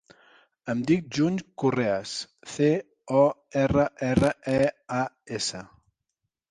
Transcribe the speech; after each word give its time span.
Em 0.73 0.79
dic 0.91 1.11
June 1.17 1.43
Correas: 1.63 2.13
ce, 2.55 2.71
o, 3.21 3.23
erra, 3.67 3.87
erra, 4.13 4.35
e, 4.57 4.59
a, 5.03 5.05
essa. 5.41 5.65